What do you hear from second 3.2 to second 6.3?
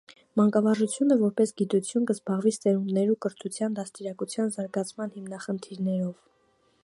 կրթութեան, դաստիարակութեան, զարգացման հիմնախնդիրներով։